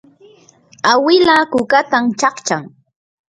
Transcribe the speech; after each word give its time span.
awila 0.91 1.35
kukatan 1.51 2.03
chaqchan. 2.19 2.61